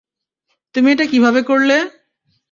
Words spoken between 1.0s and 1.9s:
কীভাবে করলে?